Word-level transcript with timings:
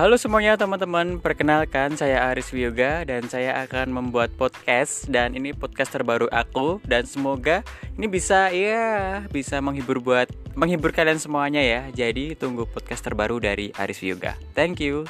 Halo 0.00 0.16
semuanya 0.16 0.56
teman-teman, 0.56 1.20
perkenalkan 1.20 1.92
saya 1.92 2.32
Aris 2.32 2.56
Wiyoga 2.56 3.04
dan 3.04 3.28
saya 3.28 3.60
akan 3.68 3.92
membuat 3.92 4.32
podcast 4.32 5.04
dan 5.12 5.36
ini 5.36 5.52
podcast 5.52 5.92
terbaru 5.92 6.24
aku 6.32 6.80
dan 6.88 7.04
semoga 7.04 7.60
ini 8.00 8.08
bisa 8.08 8.48
ya 8.48 9.20
bisa 9.28 9.60
menghibur 9.60 10.00
buat 10.00 10.32
menghibur 10.56 10.96
kalian 10.96 11.20
semuanya 11.20 11.60
ya. 11.60 11.84
Jadi 11.92 12.32
tunggu 12.32 12.64
podcast 12.64 13.04
terbaru 13.04 13.44
dari 13.44 13.76
Aris 13.76 14.00
Wiyoga. 14.00 14.40
Thank 14.56 14.80
you. 14.80 15.04